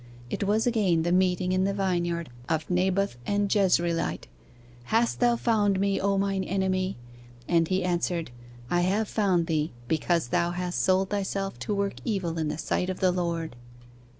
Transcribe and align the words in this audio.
It 0.31 0.43
was 0.45 0.65
again 0.65 1.03
the 1.03 1.11
meeting 1.11 1.51
in 1.51 1.63
the 1.63 1.75
vineyard 1.75 2.31
of 2.49 2.67
Naboth 2.71 3.17
the 3.23 3.33
Jezreelite: 3.47 4.25
'Hast 4.85 5.19
thou 5.19 5.35
found 5.35 5.79
me, 5.79 6.01
O 6.01 6.17
mine 6.17 6.43
enemy? 6.43 6.97
And 7.47 7.67
he 7.67 7.83
answered, 7.83 8.31
I 8.71 8.81
have 8.81 9.07
found 9.07 9.45
thee: 9.45 9.73
because 9.87 10.29
thou 10.29 10.49
hast 10.53 10.81
sold 10.81 11.11
thyself 11.11 11.59
to 11.59 11.75
work 11.75 11.97
evil 12.03 12.39
in 12.39 12.47
the 12.47 12.57
sight 12.57 12.89
of 12.89 12.99
the 12.99 13.11
Lord. 13.11 13.55